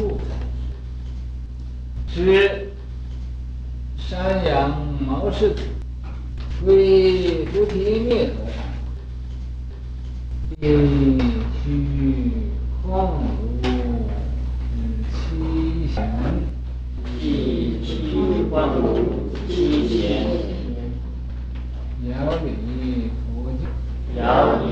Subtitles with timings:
[0.00, 0.18] 部，
[2.08, 2.72] 是
[3.98, 5.62] 山羊毛氏子
[6.64, 8.56] 为菩提灭罗汉，
[10.60, 11.18] 因
[11.62, 11.66] 居
[12.82, 14.08] 旷无
[15.12, 15.98] 七贤，
[17.20, 17.86] 因居
[18.50, 20.00] 旷无七贤，
[22.08, 22.10] 遥
[22.42, 22.46] 离
[23.26, 23.52] 佛
[24.16, 24.24] 教，遥
[24.64, 24.69] 离。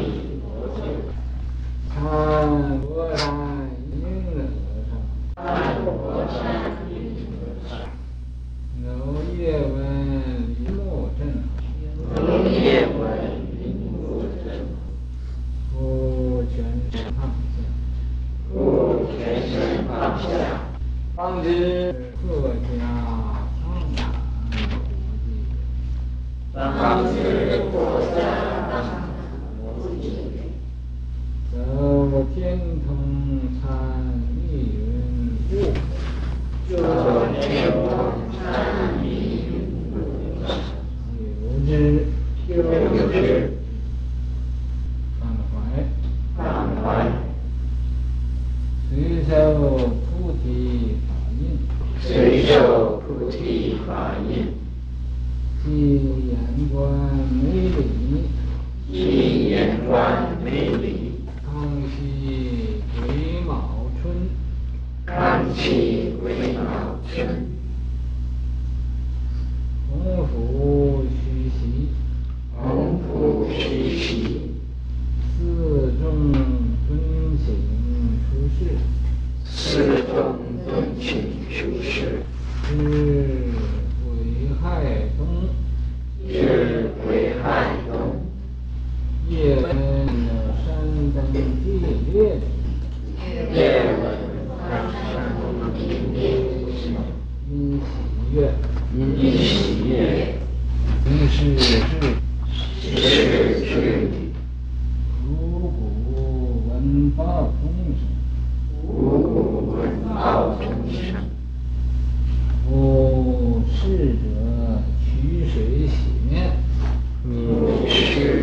[81.89, 82.22] 是
[84.05, 84.12] 危
[84.61, 84.84] 害
[85.17, 85.49] 东，
[86.31, 86.97] 是。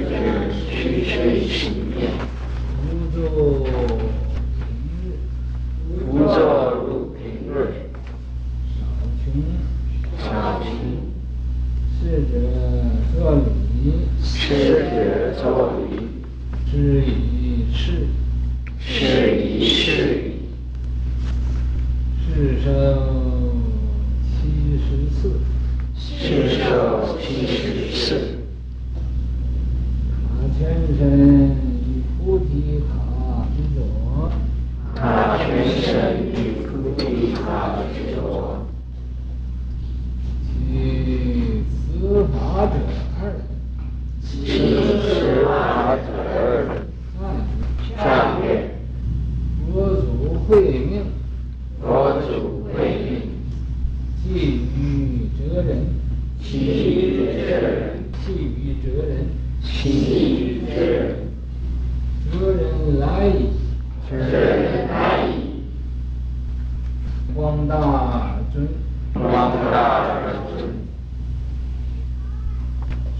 [0.07, 0.11] 这
[0.51, 2.11] 是去水洗面
[2.79, 4.15] 沐浴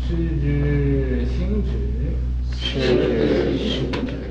[0.07, 1.71] 失之行止，
[2.55, 4.24] 失之行止。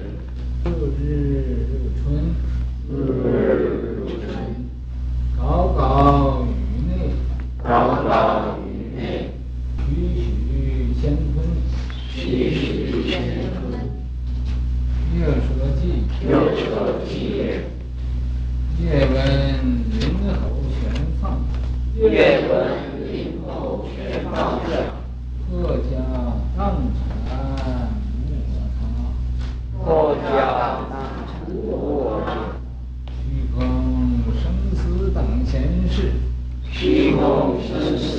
[37.74, 38.13] Jesus.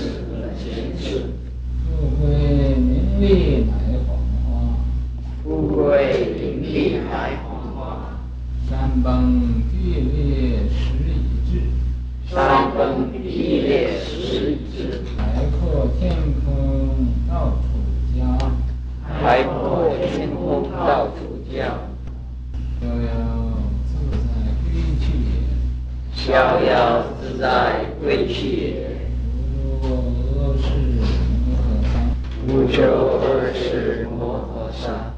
[32.76, 35.14] 九二是摩诃萨，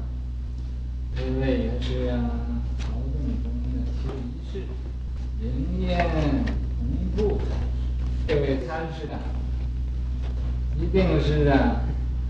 [1.16, 2.30] 这位也是啊，
[2.84, 3.10] 劳动
[3.42, 4.62] 中的仪式，
[5.42, 5.42] 人
[5.80, 6.06] 烟
[6.78, 7.40] 同步。
[8.28, 9.18] 这位参事长，
[10.80, 11.80] 一定是啊，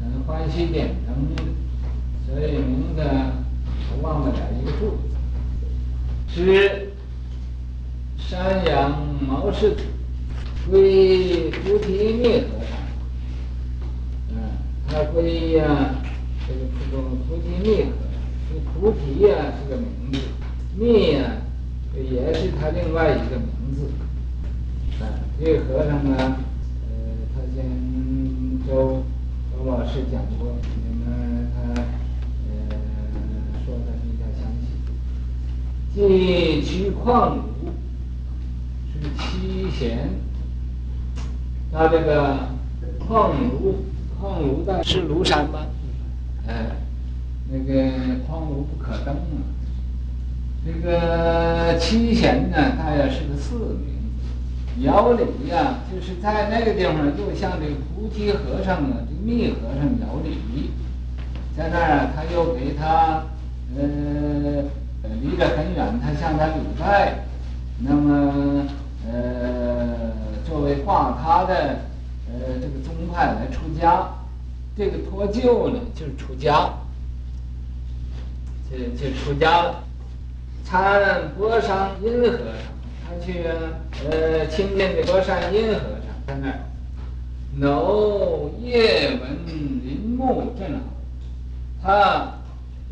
[0.01, 1.15] 很欢喜点灯，
[2.27, 3.07] 所以明天
[3.93, 4.97] 我忘不了一个数。
[6.27, 6.89] 十，
[8.17, 8.99] 山羊、
[9.29, 9.77] 毛氏、
[10.71, 12.45] 归、菩提、命。
[15.19, 15.23] 哎
[15.57, 15.97] 呀，
[16.47, 18.15] 这个这个菩提密和尚，
[18.49, 20.19] 这菩提呀是个名字，
[20.77, 21.43] 密呀
[21.93, 23.91] 也是他另外一个名字。
[25.03, 25.11] 啊，
[25.41, 26.95] 这个和尚呢，呃，
[27.35, 27.67] 他先
[28.65, 29.03] 周
[29.51, 30.55] 周老师讲过，
[30.87, 32.55] 你们他呃
[33.67, 34.67] 说的比较详细。
[35.93, 37.43] 即取旷儒
[38.93, 40.11] 是七贤，
[41.73, 42.51] 他这个
[43.01, 43.85] 旷儒，
[44.21, 45.67] 旷儒的是庐山吧？
[46.47, 46.67] 哎，
[47.51, 49.47] 那个矿炉不可登啊。
[50.67, 53.55] 这个七贤呢，他也是个寺
[53.85, 53.97] 名。
[54.81, 60.71] 遥礼呀，就是在那个地方，就像这个菩提和尚啊，这密和尚遥礼，
[61.57, 63.25] 在那儿他又给他，
[63.77, 64.63] 呃，
[65.21, 67.25] 离得很远，他向他礼拜，
[67.79, 68.67] 那么
[69.11, 70.13] 呃，
[70.49, 71.81] 作为挂他的
[72.31, 74.09] 呃这个宗派来出家，
[74.77, 76.73] 这个脱臼呢就是出家，
[78.71, 79.85] 就就出家了，
[80.65, 82.69] 参钵商殷和尚。
[83.11, 83.43] 他去
[84.11, 86.61] 呃亲近的钵商殷和尚在那儿，
[87.59, 90.85] 耨叶闻林木正好，
[91.83, 92.35] 他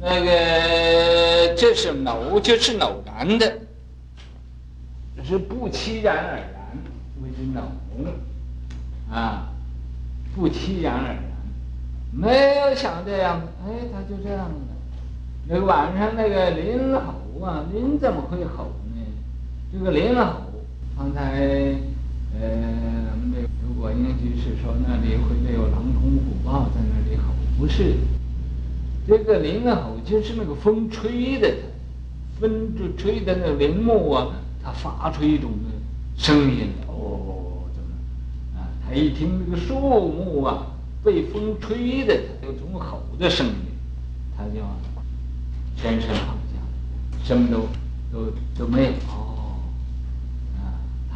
[0.00, 3.58] 那个这是耨就是偶然的，
[5.22, 6.46] 是不期然而然
[7.22, 7.60] 为之耨
[9.10, 9.52] 啊，
[10.34, 11.18] 不期然而然，
[12.12, 14.54] 没有想这样的，哎，他就这样的。
[15.48, 19.00] 那晚上那个林吼啊，林怎么会吼呢？
[19.72, 20.42] 这个林吼，
[20.96, 21.40] 刚才
[22.38, 22.42] 呃，
[23.12, 27.94] 我们这个如果应居士说那里会没有狼虫虎豹在那里吼，不是，
[29.06, 31.54] 这个林吼就是那个风吹的，
[32.40, 34.28] 风就吹的那个林木啊，
[34.62, 35.52] 它发出一种
[36.16, 37.55] 声音，哦，
[38.88, 40.66] 他一听那个树木啊
[41.02, 43.52] 被风吹的，他有种吼的声音，
[44.36, 44.60] 他就
[45.76, 47.66] 全身放下，什么都
[48.12, 48.90] 都都没有。
[48.90, 49.24] 啊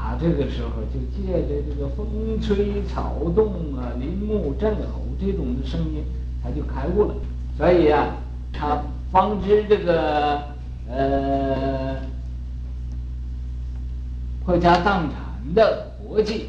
[0.03, 6.03] 他这个时候就借着这个风吹草动啊、林木震吼这种的声音，
[6.43, 7.15] 他就开悟了。
[7.57, 8.17] 所以啊，
[8.53, 8.83] 他
[9.13, 10.43] 方知这个
[10.89, 11.97] 呃
[14.45, 16.49] 破家荡产的国际，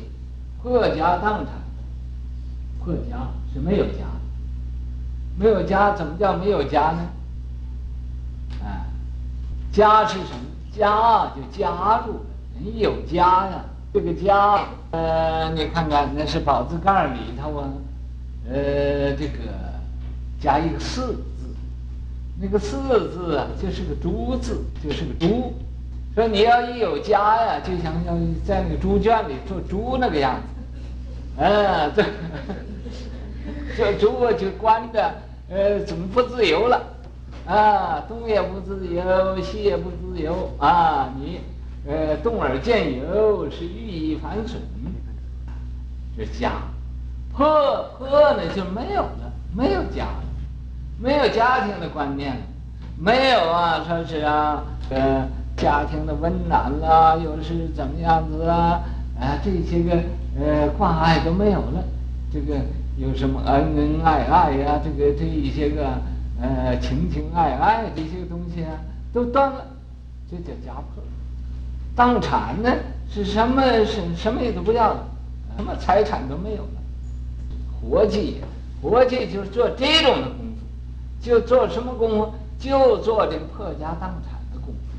[0.61, 1.53] 破家当产，
[2.83, 4.05] 破家是没有家，
[5.37, 7.09] 没有家怎么叫没有家呢？
[8.63, 8.85] 啊，
[9.71, 10.45] 家是什么？
[10.71, 12.21] 家就加入。
[12.59, 17.67] 你有家呀，这个家，呃，你看看那是宝字盖里头啊，
[18.47, 19.39] 呃，这个
[20.39, 21.55] 加一个四字，
[22.39, 22.77] 那个四
[23.11, 25.53] 字啊，就是个猪字，就是个猪。
[26.13, 28.13] 说你要一有家呀，就像要
[28.45, 30.35] 在那个猪圈里做猪那个样
[31.37, 32.03] 子，啊，这
[33.77, 35.11] 这猪就关着，
[35.49, 36.81] 呃，怎么不自由了？
[37.47, 41.39] 啊，东也不自由，西也不自由啊，你。
[41.87, 44.61] 呃，动而见有，是欲意反损。
[46.15, 46.51] 这家
[47.33, 50.23] 破破呢就没有了，没有家了，
[50.99, 52.41] 没有家庭的观念了，
[52.99, 55.27] 没有啊，说是啊，呃，
[55.57, 58.81] 家庭的温暖啦，又是怎么样子啊？
[59.19, 59.95] 啊，这些个
[60.39, 61.83] 呃关爱都没有了，
[62.31, 62.59] 这个
[62.97, 65.85] 有什么恩恩爱爱呀、这个这一些个
[66.41, 68.71] 呃情情爱爱这些东西啊，
[69.13, 69.65] 都断了，
[70.29, 71.03] 这叫家破。
[71.95, 72.71] 当产呢
[73.09, 73.61] 是什么？
[73.85, 75.05] 什什么也都不要了，
[75.57, 76.81] 什么财产都没有了。
[77.81, 78.37] 活计，
[78.81, 82.33] 活计就是做这种的功夫，就做什么功夫？
[82.57, 84.90] 就做这个破家当产的功夫。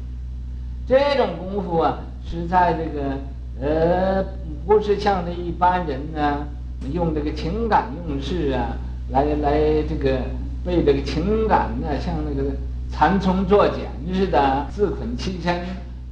[0.93, 3.17] 这种功夫啊，是在这个
[3.59, 4.23] 呃，
[4.67, 6.47] 不是像那一般人呢，
[6.93, 8.77] 用这个情感用事啊，
[9.09, 9.59] 来来
[9.89, 10.21] 这个
[10.63, 12.51] 被这个情感呢，像那个
[12.91, 15.65] 蚕虫作茧似的，自捆其身。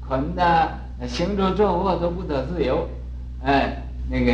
[0.09, 0.71] 捆的
[1.07, 2.89] 行住坐卧都不得自由，
[3.45, 4.33] 哎，那个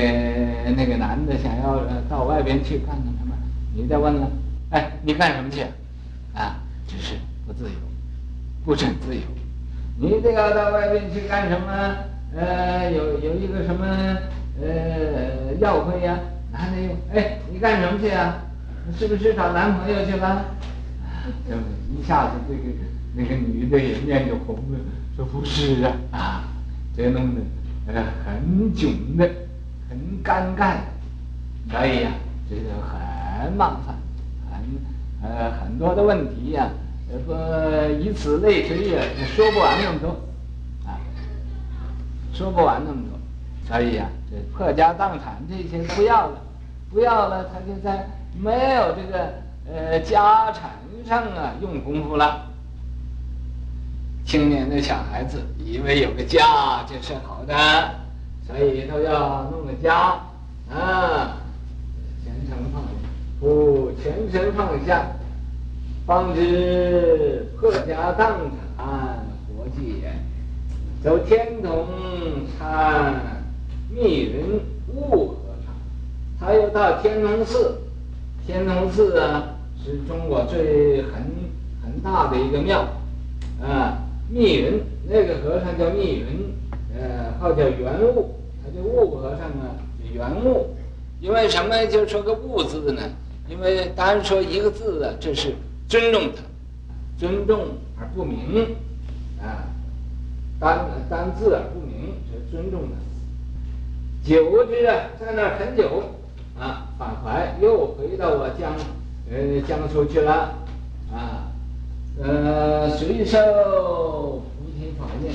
[0.76, 3.36] 那个男的想要到外边去看看他们，
[3.74, 4.30] 你再问了，
[4.70, 5.62] 哎，你干什么去？
[6.34, 6.54] 啊，
[6.86, 7.74] 只是不自由，
[8.64, 9.20] 不准自由。
[9.98, 11.96] 你这个到外边去干什么？
[12.36, 13.86] 呃，有有一个什么
[14.60, 16.18] 呃要会呀？
[16.52, 18.42] 男的又，哎，你干什么去啊？
[18.98, 20.26] 是不是找男朋友去了？
[20.26, 20.44] 啊，
[21.90, 22.74] 一下子这个
[23.14, 24.78] 那个女的也面就红了。
[25.16, 26.44] 说不是啊，啊，
[26.94, 27.40] 这弄的
[27.86, 29.26] 呃很窘的，
[29.88, 30.76] 很尴尬，
[31.70, 32.10] 所以呀，
[32.50, 33.96] 这个很麻烦，
[34.50, 34.60] 很
[35.22, 36.68] 呃很多的问题呀，
[37.24, 37.32] 不
[38.00, 39.02] 以此类推呀，
[39.34, 40.08] 说不完那么多，
[40.84, 40.98] 啊，
[42.32, 43.18] 说不完那么多，
[43.68, 46.38] 所以呀，这破家荡产这些不要了，
[46.90, 48.06] 不要了，他就在
[48.38, 49.32] 没有这个
[49.72, 50.72] 呃家产
[51.06, 52.44] 上啊用功夫了。
[54.24, 57.54] 青年的小孩子以为有个家就是好的，
[58.44, 60.18] 所以都要弄个家
[60.68, 61.38] 啊，
[62.24, 62.88] 全程放下，
[63.38, 65.06] 不全程放下，
[66.06, 68.38] 方知破家荡
[68.78, 70.04] 产活计，
[71.02, 71.84] 走天童
[72.56, 73.42] 参
[73.90, 74.60] 密云
[74.94, 75.74] 悟和尚，
[76.38, 77.78] 他又到天童寺，
[78.46, 81.12] 天童寺啊是中国最很
[81.82, 82.86] 很大的一个庙
[83.60, 83.98] 啊。
[84.30, 86.54] 密云那个和尚叫密云，
[86.96, 89.74] 呃，号叫圆悟，他叫悟和尚啊，
[90.12, 90.68] 圆悟。
[91.20, 93.02] 因为什么就说个悟字呢？
[93.48, 95.54] 因为单说一个字啊，这是
[95.88, 96.42] 尊重他，
[97.18, 97.66] 尊重
[97.98, 98.76] 而不明，
[99.40, 99.64] 啊，
[100.58, 102.96] 单单字而不明，是尊重他。
[104.28, 106.02] 久之啊，在那儿很久，
[106.58, 107.30] 啊，返回
[107.64, 108.72] 又回到我江，
[109.30, 110.54] 呃，江苏去了，
[111.12, 111.52] 啊。
[112.18, 115.30] 呃，随受菩提法印，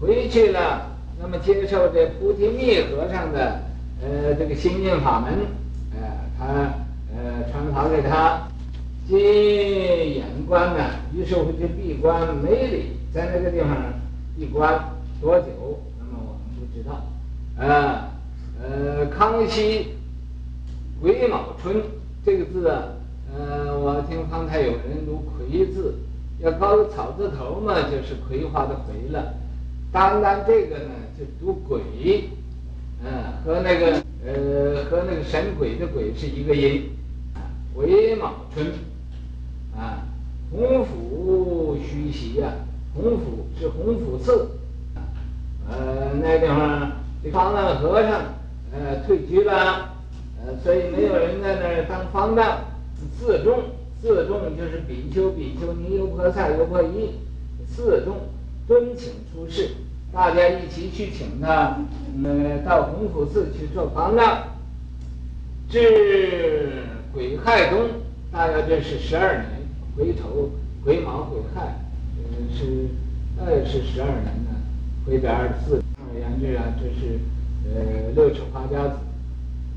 [0.00, 0.82] 回去了，
[1.22, 3.60] 那么接受这菩提密和尚的
[4.02, 5.46] 呃这个心印法门，
[5.94, 6.44] 呃，他
[7.14, 8.48] 呃传法给他，
[9.06, 10.82] 今眼观呢，
[11.14, 13.70] 于是乎就闭关没理，在那个地方
[14.34, 14.82] 闭关
[15.20, 15.78] 多久？
[15.98, 17.02] 那么我们不知道。
[17.58, 18.08] 呃
[18.62, 19.88] 呃，康熙
[21.02, 21.82] 癸卯春
[22.24, 22.84] 这个字啊，
[23.30, 25.94] 呃，我听方才有人读癸字。
[26.40, 29.34] 要搞个草字头嘛，就是葵花的葵了。
[29.92, 31.80] 单单这个呢，就读鬼，
[33.04, 33.10] 嗯，
[33.44, 36.90] 和那个呃和那个神鬼的鬼是一个音，
[37.74, 38.66] 癸卯春，
[39.76, 40.02] 啊，
[40.50, 42.52] 洪府虚席呀，
[42.94, 44.50] 洪府是洪府寺，
[45.68, 48.20] 呃，那地方这方丈和尚
[48.72, 49.94] 呃退居了，
[50.44, 52.58] 呃，所以没有人在那儿当方丈，
[53.18, 53.62] 寺众。
[54.02, 57.12] 四众就是比丘、比丘尼、优婆塞、优婆夷，
[57.66, 58.16] 四众
[58.68, 59.70] 尊请出世，
[60.12, 61.78] 大家一起去请他，
[62.22, 64.42] 呃，到洪府寺去做方丈。
[65.70, 67.80] 至癸亥冬，
[68.30, 69.53] 大约这是十二年，
[69.96, 70.50] 癸丑、
[70.84, 71.78] 癸卯、癸亥，
[72.18, 72.88] 呃，是
[73.38, 74.50] 二是十二年呢，
[75.06, 75.82] 癸癸二十四。
[75.96, 77.18] 换言之啊，这是
[77.72, 78.96] 呃六尺花甲子，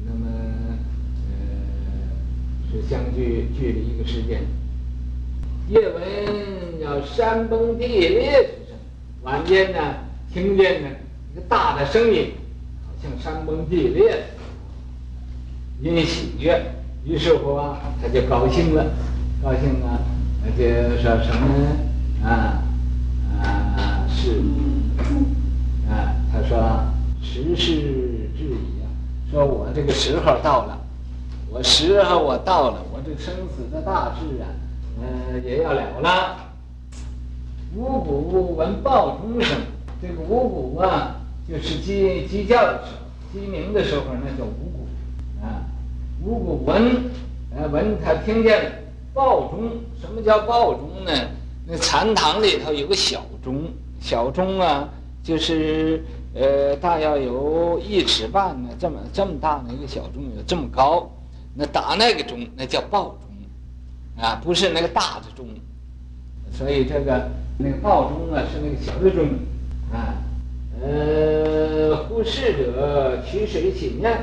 [0.05, 0.25] 那么。
[0.29, 1.37] 呃
[2.69, 4.41] 是相距距离一个时间。
[5.69, 8.77] 夜闻要山崩地裂之声，
[9.23, 9.79] 晚间呢
[10.33, 10.89] 听见呢
[11.31, 12.33] 一个大的声音，
[12.85, 14.21] 好像山崩地裂，
[15.81, 16.61] 因喜悦，
[17.05, 18.85] 于是乎啊他就高兴了，
[19.41, 19.99] 高兴啊，
[20.43, 20.63] 那就
[21.01, 22.27] 说什么呢？
[22.27, 22.63] 啊
[23.39, 24.41] 啊是
[25.89, 26.83] 啊，他说
[27.21, 28.89] 时势至矣啊，
[29.31, 30.79] 说我这个时候到了。
[31.49, 34.49] 我时候我到了，我这生死的大事啊，
[35.01, 36.35] 呃，也要了了。
[37.75, 39.57] 五谷闻爆钟声，
[40.01, 41.17] 这个五谷啊，
[41.47, 44.87] 就是鸡鸡叫的时候，鸡鸣的时候，那叫五谷
[45.41, 45.63] 啊。
[46.23, 47.03] 五谷闻，
[47.55, 48.71] 呃，闻他听见了
[49.17, 51.11] 报钟，什么叫报钟呢？
[51.65, 53.63] 那禅堂里头有个小钟，
[53.99, 54.87] 小钟啊，
[55.23, 56.03] 就是
[56.35, 61.09] 呃，大要有一尺半呢，这么这么大的一个小钟，有这么高。
[61.55, 63.17] 那打那个钟，那叫报
[64.15, 65.47] 钟，啊，不是那个大的钟，
[66.51, 69.25] 所以这个那个报钟啊是那个小的钟，
[69.91, 70.13] 啊，
[70.79, 74.15] 呃，呼侍者取水洗面，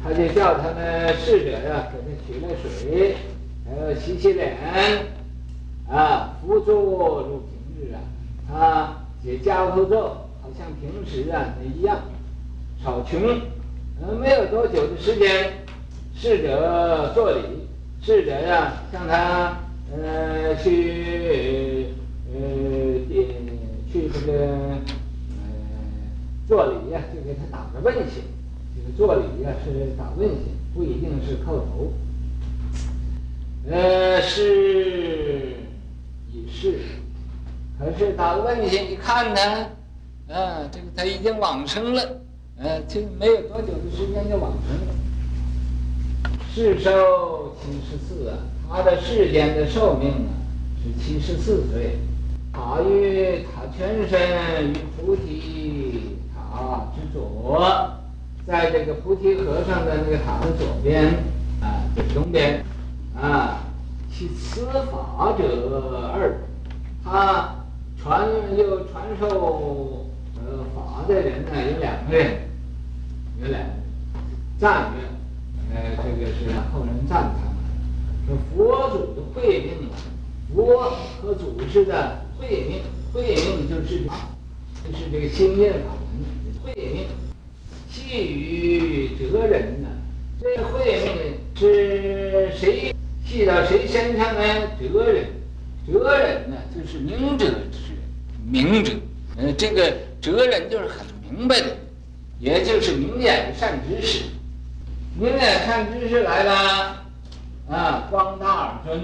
[0.00, 2.46] 他就叫他们侍者呀给他取了
[2.78, 3.16] 水，
[3.64, 4.56] 还要洗洗脸，
[5.88, 8.00] 啊，趺坐如平日啊，
[8.48, 12.00] 他解跏趺坐，好像平时啊一样，
[12.82, 13.20] 少穷，
[14.00, 15.52] 呃，没有多久的时间。
[16.14, 17.40] 侍者做礼，
[18.00, 19.58] 侍者呀，向他
[19.90, 21.86] 呃去
[22.32, 22.38] 呃
[23.08, 23.26] 点
[23.92, 24.78] 去这个呃
[26.46, 28.22] 做礼呀，就给他打个问行。
[28.76, 30.38] 这个做礼呀是打问行，
[30.74, 31.92] 不一定是叩头。
[33.70, 35.54] 呃，是
[36.32, 36.80] 也是，
[37.78, 42.02] 可是打个问行，你看他，啊，这个他已经往生了，
[42.58, 44.94] 呃，这没有多久的时间就往生了。
[46.52, 48.36] 世寿七十四啊，
[48.68, 50.30] 他的世间的寿命啊
[50.82, 51.96] 是七十四岁。
[52.52, 57.62] 塔于塔全身于菩提塔之左，
[58.46, 61.14] 在这个菩提和尚的那个塔的左边
[61.62, 62.62] 啊，这东边
[63.22, 63.62] 啊，
[64.10, 66.40] 其司法者二，
[67.04, 67.54] 他
[67.96, 72.50] 传又传授呃法的人呢有两个人，
[73.40, 73.68] 有两个
[74.58, 75.06] 赞曰，
[75.72, 77.56] 呃，这个是后人赞他们，
[78.26, 79.94] 说佛祖的慧命啊，
[80.52, 80.90] 佛
[81.22, 84.00] 和祖师的慧命，慧命就是
[84.82, 86.24] 就是这个心念法门，
[86.64, 87.06] 慧命。
[87.88, 89.88] 系于哲人呢？
[90.40, 92.92] 这慧命是谁
[93.32, 94.42] 系到谁身上呢？
[94.78, 95.24] 哲人，
[95.86, 98.02] 哲人呢，就是明哲之人，
[98.46, 98.92] 明哲。
[99.38, 101.68] 呃，这个哲人就是很明白的，
[102.38, 104.24] 也就是明眼善知识。
[105.18, 107.02] 明眼善知识来了，
[107.70, 109.00] 啊，光大而尊。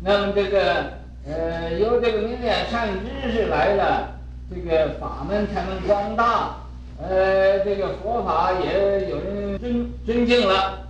[0.00, 0.92] 那么这个
[1.26, 4.16] 呃，由这个明眼善知识来了，
[4.48, 6.54] 这个法门才能光大。
[7.02, 10.86] 呃，这个佛法也有人尊尊敬了，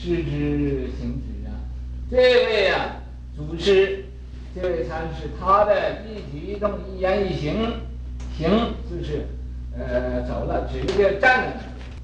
[0.00, 1.33] 知之行之。
[2.10, 2.96] 这位啊，
[3.34, 4.04] 祖师，
[4.54, 7.72] 这位禅师，他的一举一动、一言一行，
[8.36, 8.50] 行
[8.90, 9.26] 就是
[9.76, 11.56] 呃走了，直接站着，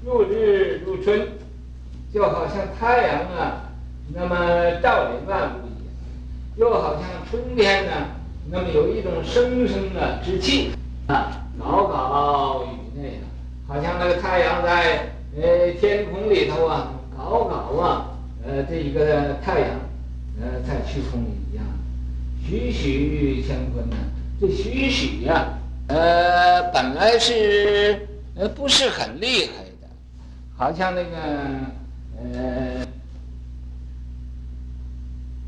[0.03, 1.27] 入日入春，
[2.11, 3.69] 就好像太阳啊，
[4.13, 5.93] 那么照临万物一样；
[6.57, 7.91] 又好像春天呢，
[8.49, 10.71] 那么有一种生生的之气
[11.07, 13.11] 啊，高高于。
[13.67, 18.11] 好像那个太阳在呃天空里头啊，搞搞啊，
[18.45, 19.69] 呃这一个太阳，
[20.41, 21.63] 呃在虚空里一样，
[22.45, 23.95] 栩栩乾坤呢。
[24.39, 29.87] 这栩栩呀，呃本来是呃不是很厉害的，
[30.57, 31.17] 好像那个
[32.17, 32.85] 呃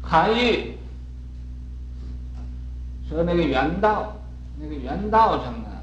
[0.02, 0.74] 韩愈
[3.10, 4.16] 说那个圆道，
[4.60, 5.82] 那个圆道上啊，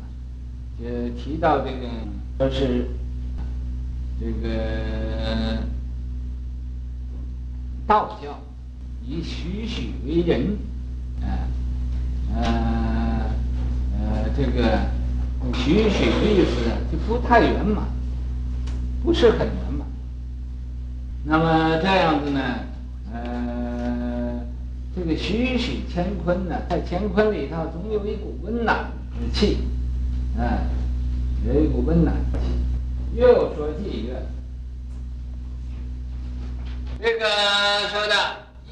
[0.78, 1.88] 就提到这个。
[2.38, 2.86] 说是
[4.18, 5.58] 这个
[7.86, 8.40] 道教
[9.06, 10.56] 以栩栩为人，
[11.22, 11.48] 啊，
[12.34, 12.42] 呃，
[13.98, 14.78] 呃，这个
[15.52, 17.84] 栩栩的意思就不太圆满，
[19.02, 19.86] 不是很圆满。
[21.24, 22.40] 那么这样子呢，
[23.12, 24.40] 呃，
[24.94, 29.58] 这个栩栩乾坤呢，在乾坤里头总有一股温暖之气，
[30.38, 30.58] 啊。
[31.42, 34.26] 有一股温暖气，又说几个，
[37.00, 37.24] 这个
[37.88, 38.14] 说的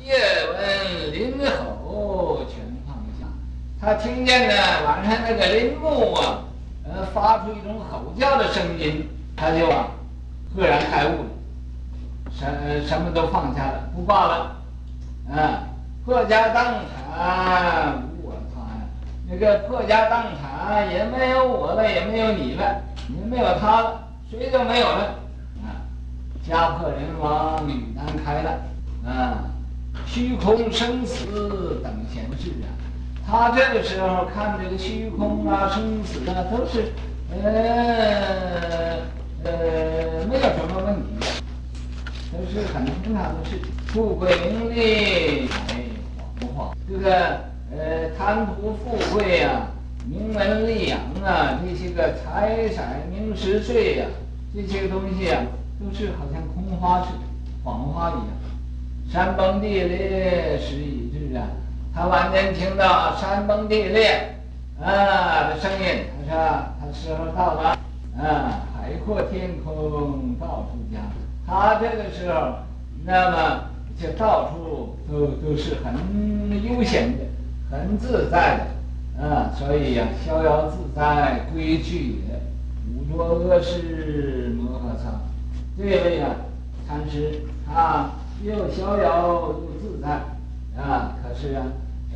[0.08, 0.14] 夜
[0.50, 3.26] 闻林吼全放下，
[3.78, 4.54] 他听见呢
[4.86, 6.38] 晚上那个林木啊，
[6.84, 9.88] 呃发出一种吼叫的声音，他就啊
[10.56, 11.28] 赫然开悟了，
[12.32, 14.56] 什什么都放下了，不挂了，
[15.30, 15.68] 啊
[16.06, 18.88] 破家荡产无我他呀，
[19.28, 20.88] 那个破家荡产。
[20.90, 25.14] 也没有我了，也没有你了，也没有他了，谁都没有了。
[25.62, 25.80] 啊，
[26.46, 28.50] 家破人亡，女难开了。
[29.06, 29.44] 啊，
[30.06, 32.66] 虚空生死等闲事啊。
[33.26, 36.92] 他这个时候看这个虚空啊，生死啊，都是
[37.30, 38.98] 呃
[39.44, 41.42] 呃没有什么问题，
[42.32, 43.66] 都是很正常的事情。
[43.88, 45.84] 富贵名利，哎，
[46.40, 49.76] 谎话，这个呃贪图富贵呀、啊。
[50.10, 54.06] 名门利养啊，这些个财产名食睡呀，
[54.54, 55.42] 这些个东西啊，
[55.78, 57.20] 都是好像空花似的，
[57.62, 58.28] 谎话一样。
[59.10, 61.48] 山崩地裂，时已至啊！
[61.94, 64.36] 他晚间听到山崩地裂
[64.78, 67.70] 啊的声音，他说他时候到了
[68.18, 71.00] 啊，海阔天空，到处家。
[71.46, 72.58] 他这个时候，
[73.06, 73.64] 那么
[73.98, 77.24] 就到处都都是很悠闲的，
[77.70, 79.24] 很自在的。
[79.24, 82.40] 啊，所以呀、逍遥自在归去也，
[82.94, 85.18] 五浊恶世摩诃萨。
[85.78, 86.36] 这位啊，
[86.86, 87.40] 禅师
[87.74, 90.08] 啊，又逍遥又自在
[90.80, 91.16] 啊。
[91.22, 91.66] 可是啊，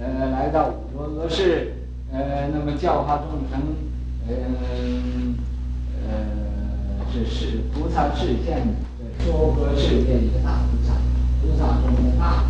[0.01, 1.73] 呃，来到五浊恶世，
[2.13, 3.61] 呃，那么教化众生，
[4.29, 5.35] 嗯
[6.09, 10.95] 呃，呃，是是菩萨示现的，说佛世界一个大菩萨，
[11.41, 12.45] 菩萨中的大。